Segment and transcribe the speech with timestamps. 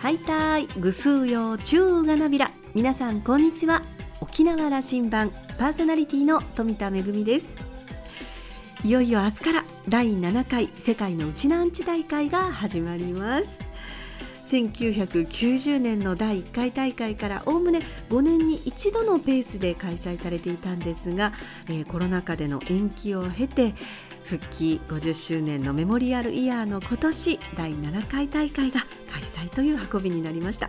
[0.00, 3.82] はいたいぐすうようちゅうがなびら皆さんこんにちは。
[4.20, 7.56] 沖縄羅針盤パーソナリティの富田恵です。
[8.84, 13.58] いよいよ明日から第7回世界のうちなアンチ大会が始まります。
[14.48, 21.32] 1990年の第1回大会からおおむね5年に一度のペースで開催されていたんですが、
[21.68, 23.74] えー、コロナ禍での延期を経て
[24.28, 30.68] 復帰50周年のメモリアルイヤーの今年第7回大会が開催という運びになりました。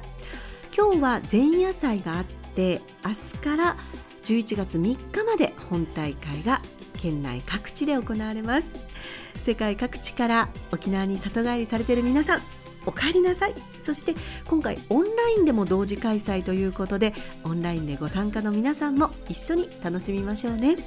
[0.76, 3.76] 今日は前夜祭があって明日から
[4.24, 6.62] 11月3日まで本大会が
[6.94, 8.88] 県内各地で行われます。
[9.42, 12.42] 世界各地から沖縄に里帰りされている皆さん
[12.86, 13.56] お帰りなさい。
[13.84, 14.16] そして
[14.48, 17.14] 今回オンラインでも同時開催ということで
[17.44, 20.78] オンラインでご参加の皆さんも一緒に楽しみましょうね。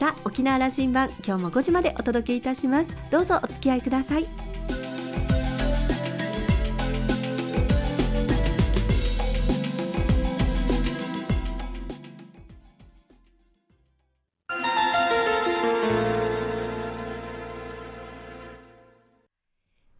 [0.00, 2.96] さあ沖縄羅針盤今日も5時までお届けいたします。
[3.10, 4.26] どうぞお付き合いください。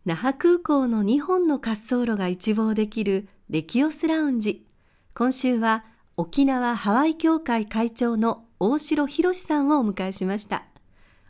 [0.06, 4.64] 那覇空港の2本の滑走路が一望できるレキオスラウンジ。
[5.12, 5.84] 今週は
[6.16, 10.66] 沖縄ハワイ協会会長の大城博さんをお迎えしました。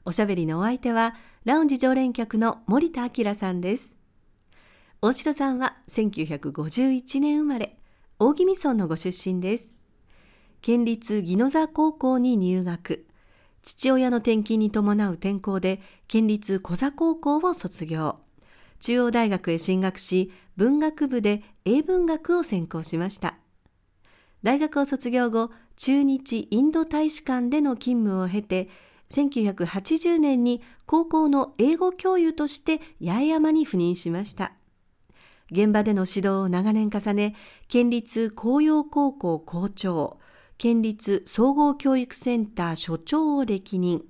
[0.05, 1.15] おしゃべりのお相手は
[1.45, 3.95] ラウンジ常連客の森田明さんです。
[5.01, 7.79] 大城さんは1951年生まれ
[8.19, 9.77] 大宜味村のご出身です。
[10.61, 13.07] 県立宜野座高校に入学。
[13.63, 18.19] 父親の転勤に伴う転校で県立小座高校を卒業。
[18.81, 23.39] 中央大学へ進学し、文学部で英文学を専攻しました。
[24.43, 28.69] 大学を卒業後、中日インド大使館での勤務を経て、
[29.09, 34.53] 1980年に高校の英語教諭として八重山に赴任しました。
[35.51, 37.35] 現場での指導を長年重ね、
[37.67, 40.21] 県立紅葉高校校長、
[40.59, 44.03] 県立総合教育センター所長を歴任。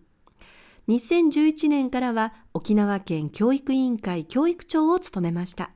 [0.89, 5.71] 2011年からは沖縄県教育委員会教育長を務めました。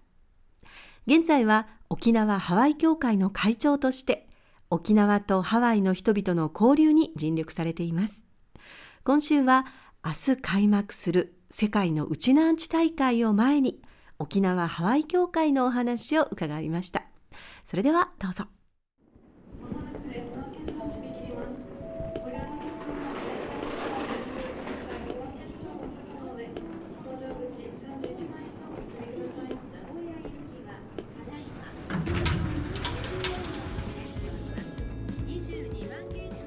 [1.06, 4.23] 現在は沖縄ハワイ協会の会長として
[4.74, 8.24] 沖縄とハワイの人々の交流に尽力されています。
[9.04, 9.66] 今週は
[10.04, 13.80] 明日開幕する世界のウチナーンチ大会を前に
[14.18, 17.04] 沖縄ハワイ協会のお話を伺いました。
[17.64, 18.46] それではどうぞ。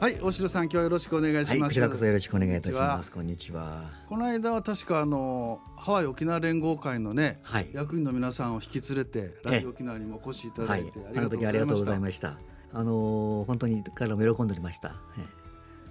[0.07, 1.51] はい、大城さん、今日はよろしくお願いします。
[1.51, 3.12] はい、こちらこそよろしくお願いいたします。
[3.12, 3.84] こんにちは。
[4.07, 12.38] この間は確かあのハワイ沖縄連合会のね、はい、役員の皆さんを引き連れてラジオ沖縄にもお越しいただいて、ありがとうございました。
[12.72, 14.95] あの本当に彼らも喜んでおりました。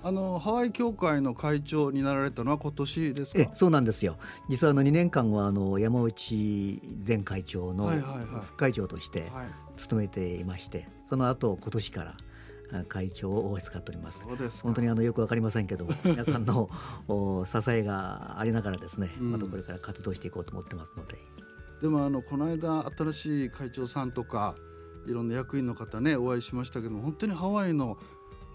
[0.03, 3.51] あのハワイ協会の会長になられたのは今年ですか？
[3.55, 4.17] そうなんですよ。
[4.49, 7.93] 実はあの2年間はあの山内前会長の
[8.41, 9.31] 副会長として
[9.77, 12.17] 務めていまして、その後今年から
[12.89, 14.25] 会長を使っております。
[14.63, 16.69] 本当にあのよくわかりませんけども 皆さんの
[17.47, 21.19] 支えがありながらですね、うん、またこれから活動していこうと思ってますので。
[21.81, 24.55] でもあのこの間新しい会長さんとか
[25.07, 27.99] いろんな役員の方ねお会いしましたけども本当にハワイの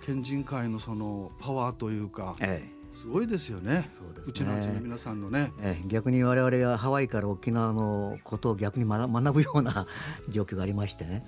[0.04, 3.92] 県人会のそのパワーというか、ええ、すごいですよね。
[3.98, 4.24] そうですね。
[4.28, 9.86] うちのうちの皆さんのね、ええ、逆に我々がハワイから沖縄のことを逆に学ぶような
[10.30, 11.24] 状況がありましてね。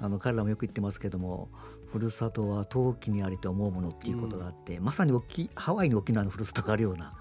[0.00, 1.48] あの彼らもよく言ってますけども
[1.92, 7.14] ふるさとは陶器にありと思うものっていうことがあって、うん、まさに沖ハワイに沖縄のふるさとがあるような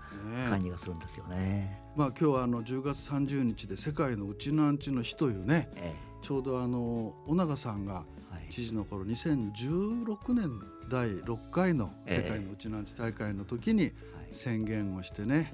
[0.50, 1.36] 感じがするんですよね。
[1.38, 8.04] ねまあ今日はあの10月30日で世界のうちなんちの日というね、ええ、ちょうどあの尾長さんが
[8.50, 13.92] 知事の頃、はい、2016年第6回の世界のうちなんち大会の時に
[14.32, 15.46] 宣言をしてね、はい、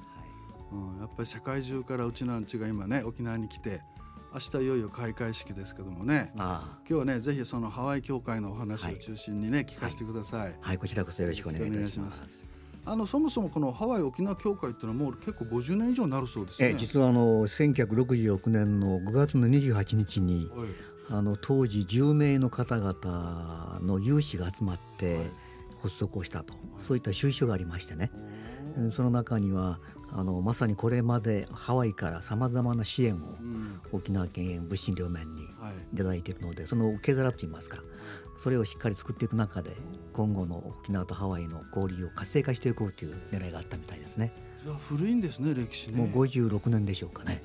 [0.71, 3.81] うん、やっぱり世界中からうちなんちが今ね沖縄に来て
[4.33, 6.31] 明日いよいよ開会式ですけどもね。
[6.35, 12.50] 今日はねぜひそのハワイ協会のお話を中心にね、はい、聞かせてください、はい、はい、こちらこそよろしくお願いします。
[12.85, 16.69] あのそもそもこのハワイ沖縄協会っていうのはもう結構50年以上になるそうですね。
[16.71, 20.68] え実はあの1966年の5月の28日に、はい、
[21.09, 25.30] あの当時10名の方々の有志が集まって
[25.81, 28.12] 発足をしたと、そういった収書がありましてね。
[28.91, 29.80] その中には
[30.12, 33.19] あのまさにこれまでハワイからさまざまな支援を
[33.94, 35.44] 沖縄県物心両面に
[35.94, 37.78] いただいているので、その受け皿といいますか
[38.38, 39.72] それをしっかり作っていく中で
[40.12, 44.34] 今後の沖縄とハワイの交流を活性化していこうという狙いがあったみたいですね。
[44.62, 45.98] じゃあ古いんですね歴史ね。
[45.98, 47.42] もう56年でしょうかね。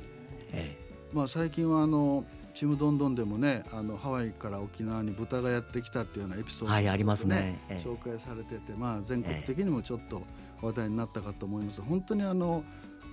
[0.53, 2.25] ええ、まあ最近はあの
[2.55, 10.23] ちむどんどんでもねあのハワイから沖縄に豚がやってきたっていうようなエピソード、ね、はいありますね、ええ、紹介されてて、まあ、全国的にもちょっと
[10.61, 12.65] 話題になったかと思います、え、本当にあの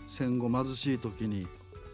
[0.08, 1.48] 戦後貧しい時に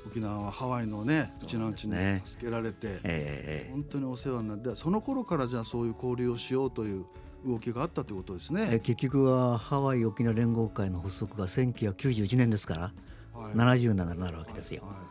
[0.06, 7.06] 沖縄はハワイのねうちのうちに助けられて、ね、本当にお世話になってその頃からじゃあそういう交流をしようという
[7.46, 8.80] 動きがあったということですね。
[8.84, 14.84] 結局はハワイ沖縄連合会の発足が1991年ですから、はい、70年になるわけですよ。
[14.84, 15.06] はいはい、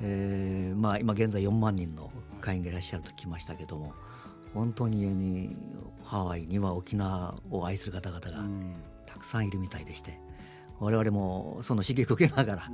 [0.00, 2.10] えー、まあ、今現在4万人の
[2.40, 3.92] 会員がいらっしゃると聞きましたけども
[4.54, 5.56] 本当に
[6.04, 8.44] ハワイには沖縄を愛する方々が
[9.06, 10.25] たくさんいるみたいでして。
[10.78, 12.70] 我々もその刺激を受けながら、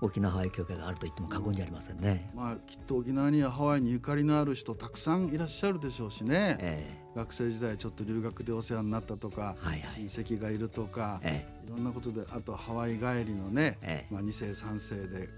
[0.00, 15.28] 沖縄ハワイ協会があると言っても過言じゃありませんね、まあ、きっと沖縄にはハワイにゆかりのある人たくさんいらっしゃるでしょうしね、えー、学生時代ちょっと留学でお世話になったとか、はいはい、親戚がいるとか、えー、いろんなことであとハワイ帰りのね、えー、まあ、2世3世で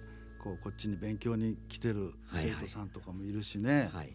[0.42, 3.72] こうこっちに勉強に来てる生徒さんとかもいるしね。
[3.72, 3.92] はい。
[3.96, 4.12] はい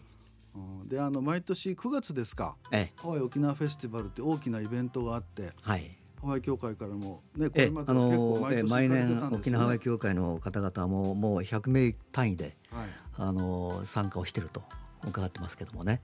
[0.86, 2.56] であの毎年9月ですか、
[2.96, 8.38] ハワイ沖縄フェスティバルって大きなイベントがあって、はい、ハワイ協会からも、ね、これまで結構
[8.68, 12.86] 毎年、沖縄ハワイ協会の方々ももう100名単位で、はい、
[13.16, 14.62] あの参加をしていると
[15.06, 16.00] 伺ってますけどもね、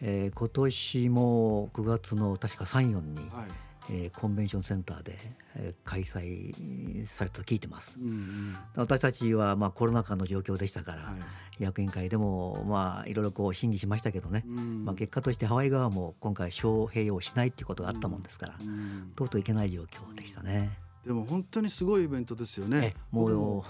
[0.00, 5.16] えー、今年も9月の確か3、4に、はいえー、コンベンションセンターで、
[5.56, 11.12] えー、開催されたと聞いてます、うんうん、私たちはまあコロナ禍の状況でしたから、は
[11.58, 18.68] い、役員会でもまあいろいろこう審議しましたけどね、うん、まあ、結果としてハワイ側も今回招聘をしないっていうことがあったもんですから、うん。
[18.68, 20.85] うん、とうとういけない状況でしたね。
[21.06, 22.94] でも本当にすごいイベントですよね。
[23.12, 23.62] もう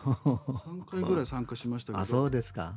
[0.64, 2.02] 三回ぐらい参加しましたけど。
[2.02, 2.74] あ、そうですか。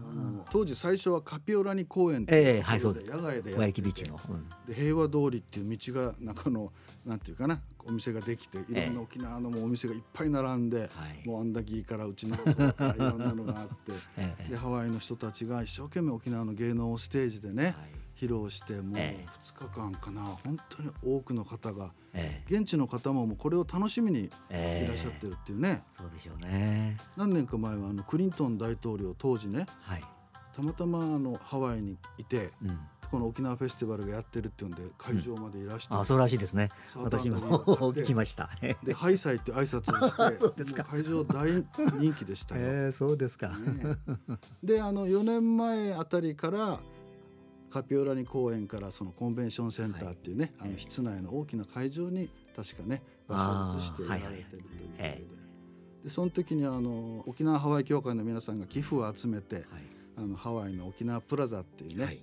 [0.51, 3.09] 当時最初はカピオラニ公園ええー、はいそうです。
[3.09, 6.73] 野外でやってビーチの、うん、で平和通りっていう道が中の
[7.05, 10.89] なんていうかなお店ができていろんな沖縄のもお店がいっぱい並んで、
[11.21, 12.39] えー、もうアンダギーからうちのい
[12.97, 17.75] ろんなのがあって、 えー、でハワイの人たちが一生懸命沖縄の芸能ステージでね。
[18.19, 19.15] はい披露してもう2
[19.57, 21.91] 日間かな、本当に多くの方が、
[22.49, 26.97] 現地の方ももうこれを楽しみにいらっしゃってるっていうね、そうでしょうね。
[27.15, 30.03] 何年か前はあのクリントン大統領当時ね、はい、
[30.53, 32.79] たまたまあのハワイにいて、うん、
[33.09, 36.69] この沖縄フェスティバルがやってるっていうんで会場までいらして、うん、あそうらしいですね。
[36.95, 38.49] 私も聞きました。
[38.83, 41.63] でハイサイって挨拶をして 会場大
[42.01, 43.97] 人気でしたよ、 えー、そうですか、ね、
[44.61, 46.81] であの4年前あたりから
[47.69, 55.23] カピオラニ公園からそのコンベンションセンターっていうね、はい、あの室内の大きな会場に確かね場所を移してやられてるということで,、
[56.03, 59.65] でその時にあの沖縄ハワイ協会の皆さんが寄付を集めて、はい、
[60.17, 62.19] あのハワイの沖縄プラザっていうね、はい、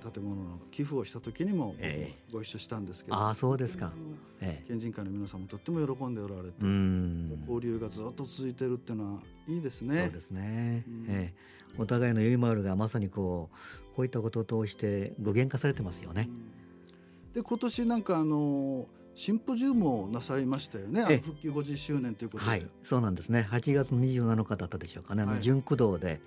[0.00, 1.74] 建物の寄付をした時にも
[2.32, 3.92] ご一緒したんですけど、あそうですか、
[4.40, 10.04] え県人会の皆さんもとっても喜んでおられて交流がずっと続いてるっていうのはいいですね。
[10.04, 11.34] そうですね、うん、え
[11.78, 13.50] お互いのゆいまるがまさにこ
[13.92, 16.28] うこういったことを通して具現化されてますよね。
[16.28, 21.22] うん、で今年なんかあのシンポジウムをなさいましたよね。
[21.24, 23.46] 復旧50周年ということで、はい、そうなんですね。
[23.50, 26.20] 8月の27日だったでしょうかね、あの純駆動で、はい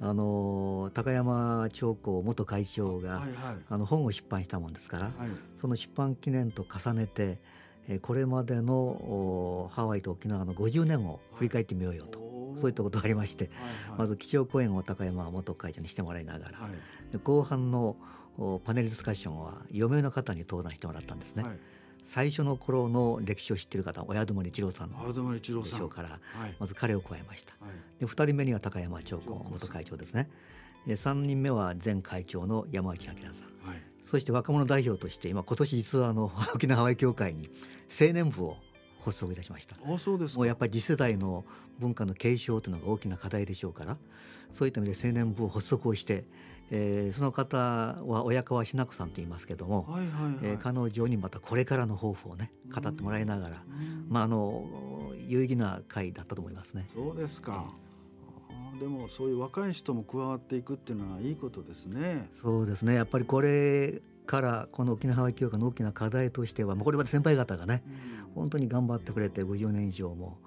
[0.00, 3.32] あの高山長江元会長が、はいはい、
[3.68, 5.12] あの本を出版したもんですから、はい、
[5.56, 7.38] その出版記念と重ねて
[8.02, 12.24] これまでのハワイと沖縄の50年を振り返ってみようよと、は
[12.56, 13.54] い、そういったことがありまして、はい
[13.90, 17.96] はい、まず基調講演を高山元会長にしてもらいながら、はい、で後半の
[18.64, 21.44] パネルディスカッションは4名の方に登壇してもらったんですね。
[22.06, 30.28] はい最初の頃の歴史を知っている方親友一郎さんでしょうから、はい、まず彼を加えました、はい、で2人目には高山長子元会長ですね。
[30.86, 37.50] で3人目は前会長の山内明さん、はい、そして若者代表として今今年実はあの 沖縄ハワイ協会に
[37.90, 38.56] 青年部を
[39.06, 39.76] 発足いたしました。
[39.76, 41.44] あそうですもうやっぱり次世代の
[41.78, 43.96] 文化の継承というのが大きな課題でしょうから
[44.52, 46.24] そういった意味で青年部を発足をして
[46.70, 50.34] えー、その方は親川しな子さんと言いますけども、はいはいはい。
[50.42, 53.62] えー、彼女にまたこれからの抱負をね語ってもらいながら、
[54.08, 54.66] まあ、あの
[55.16, 56.86] 有意義な会だったと思いますね。
[56.92, 57.72] そうですか、
[58.50, 62.28] えー、でもそういう若い人も加わっていくっていうのはいいことですね。
[62.34, 62.94] そうですね。
[62.94, 70.38] やっぱりこれからこの沖縄ハワイ協会の大きな課題としてはこれまで先輩方がね、うん、本当に頑張ってくれて50年以上も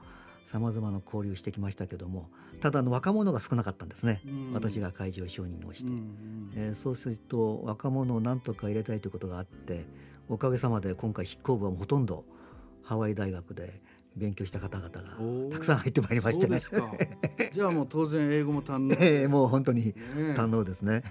[0.52, 9.86] さまざまな交流してきましたけどもただの若者が少なかったんですね、うん、私が会場承認をして、うん、えー、そうすると若者を何とか入れたいということがあって
[10.28, 12.26] おかげさまで今回筆行部はほとんど
[12.84, 13.82] ハワイ大学で
[14.16, 16.60] 勉強した方々がたくさん入ってまいりましてね。
[17.54, 19.94] じゃあもう当然英語も堪能、 えー、もう本当に
[20.36, 21.04] 堪能ですね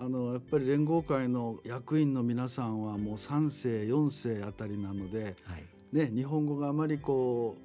[0.00, 7.56] あのやっぱり連合会の役員の皆さんはもう3世4世あたりなので、はい、ね、日本語があまりこ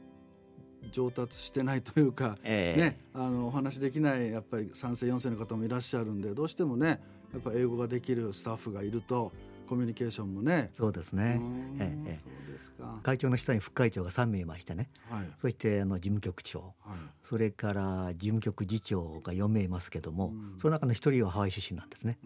[0.83, 7.01] う上達してないというか、えー、ね、あのお話できないやっぱり3世4世の方もいらっしゃるんでどうしてもね
[7.33, 9.31] やっぱ英語ができるスタッフがいると
[9.69, 10.71] コミュニケーションもね。
[10.73, 11.39] そうですね、
[11.77, 12.99] ええ、そうですか。
[13.03, 22.17] 会長の下に副会長が3名いましてね、はい、そしてあの事務局長、はい、それから事務局次長が4名いますけども、その中の1人はハワイ出身なんですね、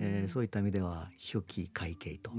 [0.00, 2.32] えー、そういった意味では初期会計と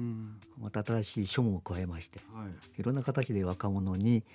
[0.60, 4.26] また新しい書務を加えまして、はい、いろんな形で若者に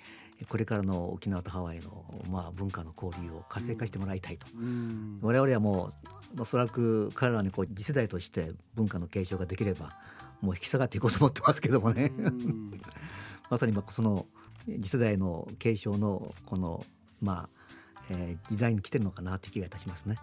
[0.47, 5.91] これからの沖縄とハワイの、まあ、文化の交流を活性化してもらいたいと、うん、我々はも
[6.35, 9.89] うおそらく彼らにこう次世代として文化の継承ができれば
[10.41, 12.71] もう引き下がっていこうと思ってますけどもね、うん、
[13.49, 14.25] まさにその
[14.65, 16.83] 次世代の継承のこの
[17.21, 17.61] まあ
[18.13, 20.15] えー、時代に来てるのかなという気がいたしますね。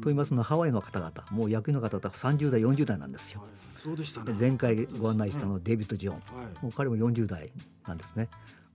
[0.00, 3.40] と言いますのはハワイの方々もう役員の方々30代40代なんですよ。
[3.40, 3.50] はい、
[3.82, 4.34] そうでしたね。
[4.38, 7.50] 前回ご案内したのデイビッド・ジョン、はい、もう彼も40代
[7.86, 8.28] なんですね。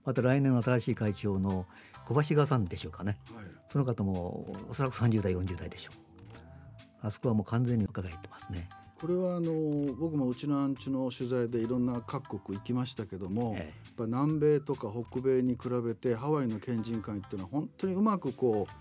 [0.08, 1.66] また来年の新しい会長の
[2.06, 7.06] 小橋川さんでしょうかね、はい、その方もおそらく30代40代でしょう。
[7.06, 8.70] あそこはもう完全に伺えてますね。
[8.98, 9.52] これはあの
[9.92, 18.72] 僕もうちのアンチの取材でいろんな各国行きましたけども、ええ、やっぱ南米とか北米に比べてハワイの県人会っていうのは本当にうまくこう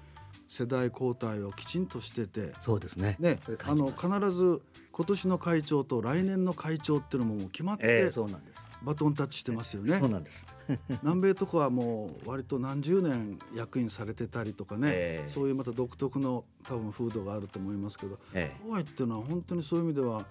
[0.47, 3.17] 世代交代をきちんとしててそうですね。
[3.19, 4.61] ねあの必ず
[4.93, 9.97] 今年の会長と来年の会長っていうのももう決まって、ええ、そうなんですバトンタッチしてますよね。
[9.99, 10.45] そうなんです。
[11.03, 20.25] 南米とかはもう割と何十年役員されてたりとかね、えー、そういうまた独特の多分風土があると思いますけど、えー、ハワイっていうのは本当にそういう意味では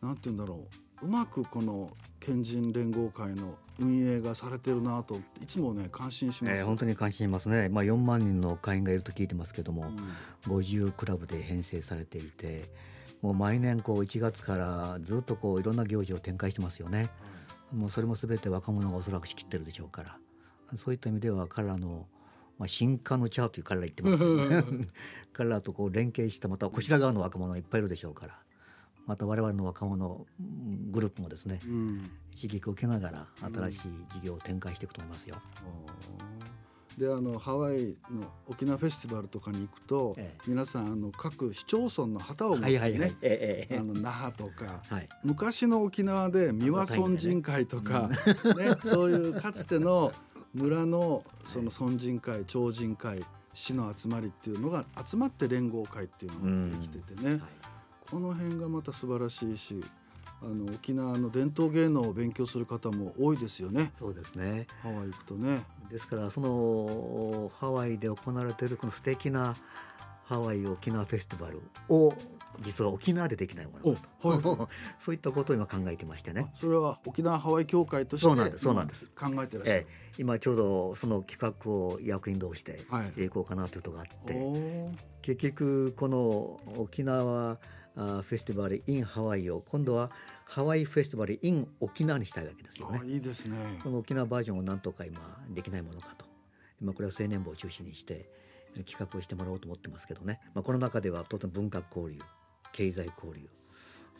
[0.00, 0.64] なんて言うんだろ
[1.02, 1.90] ううまくこの
[2.20, 9.92] 県人連合会の運営がされてるなといつもね感心します、えー、本当に感心しますね、まあ、4万人の会員がいると聞いてますけども、
[10.46, 12.68] うん、50クラブで編成されていて
[13.22, 17.10] もう毎年こう1月からずっとこういろんな行事を展開してますよね。
[17.72, 20.18] もうそれも全て若者がおそらく仕切ってるでしょうから。
[20.76, 22.06] そういった意味では彼らの、
[22.58, 24.18] まあ、進化のチャーという彼ら言ってます。
[24.18, 24.88] けどね
[25.32, 28.38] 彼らとこう連携したまたこちら側の若者いっぱいいるでしょうから。
[29.06, 30.26] また我々の若者
[30.90, 33.80] グループもですね、うん、刺激を受けながら新しい
[34.12, 35.36] 事業を展開していくと思いますよ。
[36.20, 36.37] うん
[36.98, 48.08] であのハワイの沖縄フェスティバルとかに行くと、ええ、皆さんあの各市町村の旗を持ってね、はいはいえ、あの那覇とか、はい、昔の沖縄で三輪村人会とか、
[48.56, 50.12] ね、ね、そういうかつての
[50.54, 53.20] 村のその村人会町人会
[53.54, 57.40] 市の集まりっていうのが集まって連合会っていうのができててね、はい、
[58.10, 59.80] この辺がまた素晴らしいし
[60.42, 63.90] あの沖縄の伝統芸能を勉強する方も多いですよね。
[63.98, 64.66] そうですね。
[64.82, 65.64] ハワイ行くとね。
[65.90, 69.56] ですからそのハワイで行われているこの素敵な
[70.24, 72.12] ハワイ沖縄フェスティバルを
[72.60, 74.68] 実は沖縄でできないものだと、はい、
[75.00, 76.52] そういったことを今考えてましてね。
[76.54, 79.06] それは沖縄ハワイ協会としてそうなんですそうなんです。
[79.14, 87.58] 考えてらっしゃる、えー、今ちょうどその企画を役員同士でしていこうかなということがあって、はい、結局この沖縄
[87.98, 90.10] フェスティバル in ハワイを今度は
[90.44, 93.00] ハワイフェスティバル in 沖縄にしたいわけですよね。
[93.04, 95.18] いいですねこの沖縄バージョンをなんとか今
[95.50, 96.24] できないものかと
[96.80, 98.28] 今これは青年部を中心にして
[98.86, 102.20] 企画をしてもらおうと思ってますけどね、まあ、この中では当然文化交流
[102.72, 103.48] 経済交流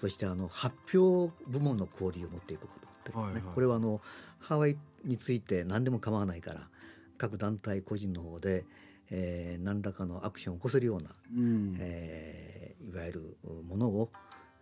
[0.00, 3.42] そしてあの発表部門の交流を持っていこうかと思ってるんですね。
[3.42, 4.00] はいはい、これはあの
[4.40, 6.68] ハワイについて何でも構わないから
[7.16, 8.64] 各団体個人の方で、
[9.10, 13.36] えー、何らかのアクションを起こせるような、うん、えー、いわゆる
[13.66, 14.10] ものを、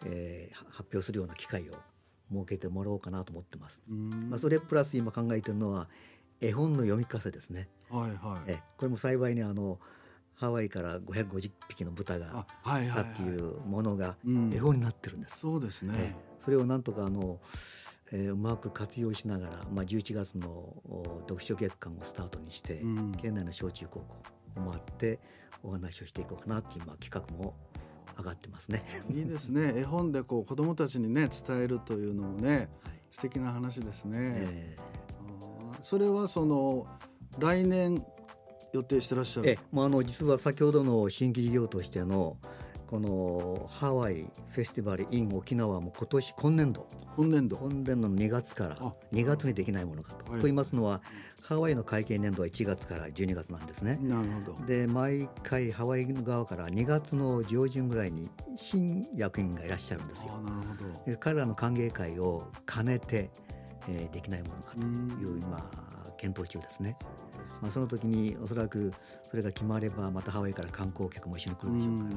[0.05, 1.73] えー、発表するような機会を
[2.33, 3.83] 設けてもらおうかなと思ってます。
[3.87, 5.89] まあ、それプラス今考えてるのは
[6.41, 7.69] 絵本の読み聞かせですね。
[7.89, 9.79] はいはい、えこれも幸いにあの
[10.35, 14.17] ハワイから550匹の豚が来たっていうものが
[14.53, 15.39] 絵本になってるんです。
[15.39, 17.41] そうですね、それをなんとかあの、
[18.13, 20.77] えー、うまく活用しながら、まあ、11月の
[21.29, 25.19] 読書月間をスタートにして、うん、県内の小中高校を回って
[25.63, 27.55] お話をしていこうかなっていう、まあ、企画も
[28.19, 28.85] 上がってますね。
[29.11, 29.73] いいですね。
[29.77, 34.19] 絵本でこう子どもたちにね伝えるというのもね、はい、素敵な話ですね。
[34.19, 36.87] えー、それはその
[37.39, 38.05] 来年
[38.73, 39.51] 予定してらっしゃる？
[39.51, 42.37] え、まあ、あの実は先ほどの新規事業としての
[42.87, 48.77] このハワイフェスティバル in 沖縄も今年今年度今年度今年度の2月から
[49.13, 50.25] 2月にできないものかと。
[50.25, 51.01] と言いますのは
[51.43, 53.99] ハワイの会計年度は1月から12月なんですね。
[54.03, 60.39] なるほどで毎回ハワイ側から2月の上旬ぐらいに新役員がいらっしゃるんですよ。
[60.39, 63.31] なるほどで彼らの歓迎会を兼ねて、
[63.89, 65.71] えー、できないものかという今
[66.17, 66.97] 検討中ですね。
[67.63, 68.93] まあ、その時におそらく
[69.31, 72.11] それが決まればまたハワイから観光客も一緒に来るでしょうから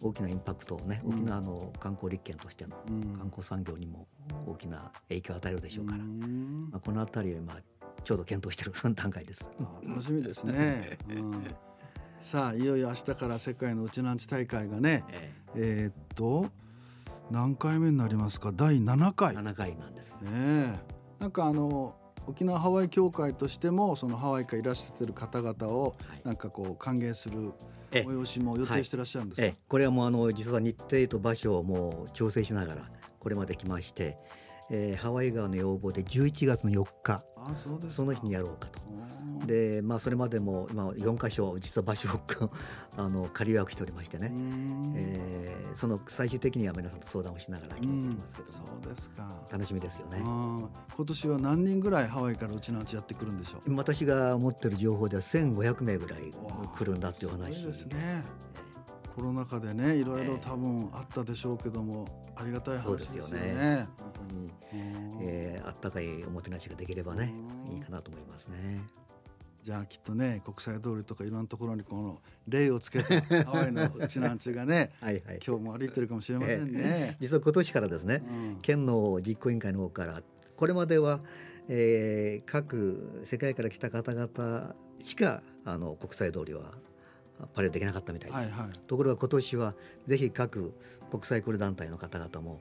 [0.00, 2.76] 大きなインパクトをね沖縄の観光立県としての
[3.18, 4.06] 観光産業にも
[4.46, 7.56] 大きな影響を与えるでしょうから、まあ、この辺りを今
[8.04, 9.48] ちょうど検討している段階です。
[9.86, 10.98] 楽しみですね。
[11.08, 11.32] うん。
[12.20, 15.86] さあいよいよ明日から世界のうちなんち大会がね、ええ。
[15.88, 16.46] ー、っと
[17.30, 18.52] 何回目になりますか？
[18.54, 19.34] 第7回。
[19.34, 20.20] 7回なんです。
[20.20, 20.78] ね
[21.18, 27.52] なんかあの沖縄ハワイ協会としてもそのハワイからいらっしゃってる方々をなんかこう歓迎する
[27.90, 32.82] 催しも予定してらっしゃるんですか、はい、これはもうあの実は日程と場所をもう調整しながら
[33.20, 34.18] これまで来まして、
[34.70, 37.52] えー、ハワイ側の要望で11月の4日あ
[37.90, 38.80] その日にやろうかと。
[39.46, 42.50] でまあそれまでも今4か所実は場所を
[42.96, 44.32] あの仮予約しておりましてね、
[44.94, 49.28] えー、その最終的には皆さんと相談をしながら決めてきますけどそうですか。
[49.50, 50.20] 楽しみですよね。
[50.20, 50.70] 今
[51.06, 53.74] 年は何人ぐらいハワイからうちのうちやってくるんでしょう？
[53.76, 56.32] 私が持ってる情報では1500名ぐらい
[56.78, 57.86] 来るんだっていう話です。
[57.86, 58.24] ね。
[59.14, 62.06] コロナ禍でねいろいろ多分あったでしょうけども、
[62.36, 63.86] えー、ありがたい話ですよね。
[64.32, 64.50] に、
[65.20, 67.32] えー、あったかいおもてなしができればね
[67.72, 68.84] いいかなと思いますね。
[69.62, 73.14] じゃあきっとね国際通りとかいろんなところにこの例をつけた
[73.50, 76.80] ハワイのうちなんちゅうがねはい、はい、今日も歩いてるかもしれませんね。
[76.84, 80.22] えー、実は今年からですね、うん、県の実行委員会の方から
[80.54, 81.20] これまでは、
[81.68, 86.74] えー、各世界から来た方々しかあの国際通りは
[87.54, 88.50] パレードできなかったみたいです。
[88.50, 89.74] はいはい、ところが今年は
[90.06, 90.74] ぜひ各
[91.10, 92.60] 国際クル団体の方々も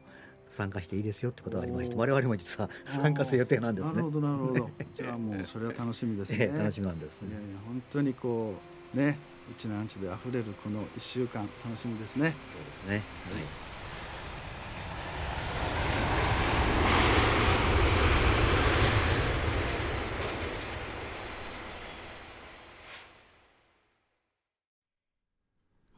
[0.54, 3.94] 参加していいですよってことがありまして我々も実は参加する予定なんですね。
[3.94, 4.70] なるほどなるほど。
[4.94, 6.48] じゃあもうそれは楽しみですね。
[6.48, 8.54] 楽しみなんです、ね、いやいや本当にこ
[8.94, 9.18] うね
[9.52, 12.36] うちのアンチで溢れるこの一週間楽しみですね。
[12.54, 12.96] そうですね。
[12.96, 13.73] はい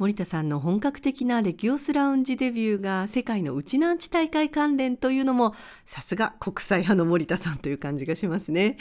[0.05, 8.77] 森田さんの本格的なレキオスラウンジデビューが世界のウチナンチ大会関連というのもさすが国際派の森田さんという感じがしますね。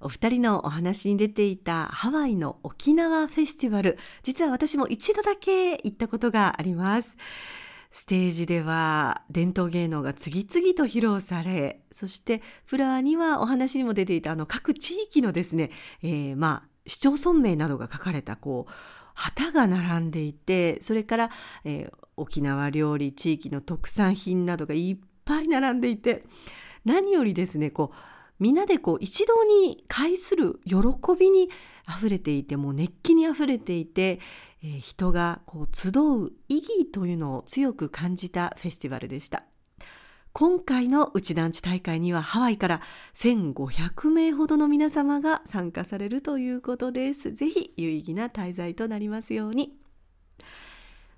[0.00, 7.18] お二人のお話に出ていたハワイの沖縄フェスティバル実は私も一度だけ行ったことがあります。
[7.90, 15.70] ステージでは伝統芸能が次々と披露されそしてフラーにはお話にも出ていたあの各地域のですね、
[16.02, 18.72] えー、まあ市町村名などが書かれたこう
[19.14, 21.30] 旗が並んでいてそれから、
[21.64, 26.24] えー、沖縄料理地域の特産品などがいっぱい並んでいて
[26.84, 27.96] 何よりですねこう
[28.38, 30.76] みんなでこう一堂に会する喜
[31.18, 31.50] びに
[31.86, 34.20] あふれていてもう熱気にあふれていて、
[34.62, 39.47] えー、人がこう集う意義というのを強く感じたフェスティバルでした。
[40.32, 42.80] 今回の内団地大会にはハワイから
[43.14, 47.32] 1500名ほどの皆様が参加されるということです。
[47.32, 49.76] ぜひ有意義な滞在となりますように。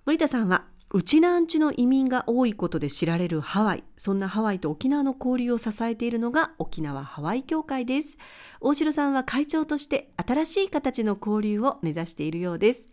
[0.07, 3.85] 森田さんは内南地の移民が多いことで知られるハワイ。
[3.96, 8.18] そんなハワイと沖縄の交流を支えているのが沖縄ハワイ協会です。
[8.61, 12.90] 大城さんは会長として新しい形の交流を目指しているようです。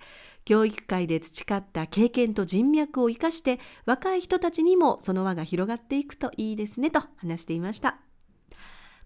[0.47, 7.97] 教育界で培った経験と人脈を生かして若い人たちにもその輪が広がっていくといいですねと話していました。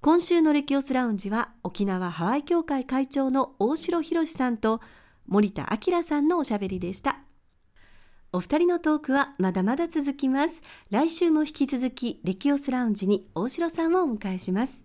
[0.02, 4.82] 今週のレキオスラウンジは沖縄ハワイ協会会長の大城博さんと
[5.26, 7.22] 森田明さんのおしゃべりでした。
[8.32, 10.62] お二人のトークはまだまだ続きます。
[10.92, 14.84] 来週も引き続きレキオスラウンジに大城さんをお迎えします。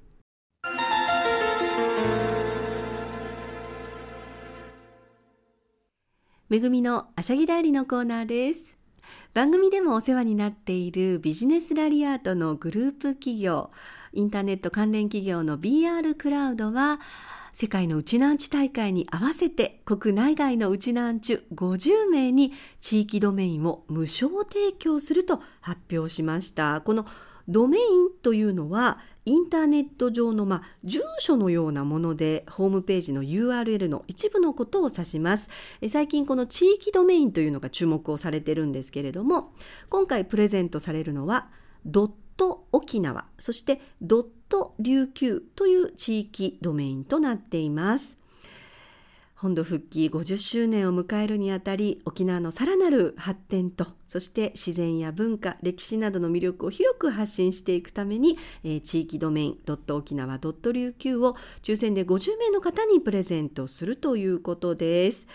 [6.48, 8.76] めぐみのあしゃぎ代理のコーナーです。
[9.34, 13.70] 番組でもお世話になっているビジネスラリアートのグループ企業
[14.12, 17.00] インターネット関連企業の BR クラウドは
[17.52, 26.80] 世界のうちなんち大会に合わせて国内外のうちなんちゅ50名に地域ドメインを無償提供すると発表しました。
[26.80, 27.06] この
[27.48, 35.50] ドメインというのはインターネット上の、まあ、住所のようなものでホームページの URL の一部のことを指します。
[35.80, 39.52] え最近この地域ドメインというのが注目をされてるんですけれども
[39.88, 41.50] 今回プレゼントされるのは
[41.84, 48.18] ドット沖縄そしてドット琉球という地域ドメインとなっています。
[49.36, 65.28] 本土復帰50周年を迎えるにあたり沖縄のさらなる発展とそして自然や文化歴史などの魅力を広く発信していくために、えー、地域ドメインドット沖縄琉球を抽選で50名の方にプレゼントするということです。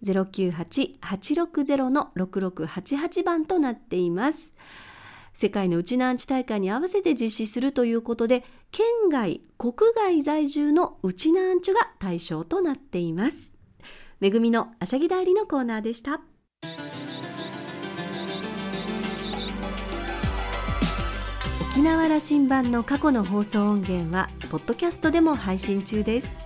[0.04, 4.54] 098-860の6688番となっています。
[5.34, 13.52] 世界のうちなアンチ大会に合わせて実施するということで、県外、国外在住のうちなアンチが対象となっています。
[14.22, 16.22] めぐみのあしゃぎ代理のコーナーでした。
[21.76, 26.40] 沖縄羅針盤の過去の放送音源は、ポッドキャストでも配信中です。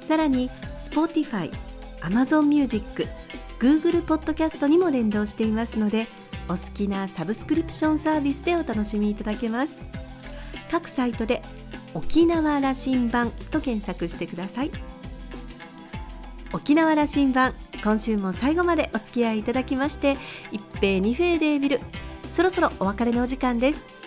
[0.00, 0.48] さらに、
[0.78, 1.52] Spotify、
[2.00, 3.06] Amazon Music、
[3.58, 6.06] Google ポッドキャストにも連動していますので、
[6.48, 9.84] お好きなサブスクリプションサービスでお楽しみいただけます。
[10.70, 11.42] 各サイトで
[11.92, 14.70] 沖縄羅針盤と検索してください。
[16.54, 20.16] 沖縄羅針盤今週も最後までお付き合いいただきまして
[20.52, 21.80] 一平二平でビル
[22.32, 23.93] そろそろお別れのお時間です。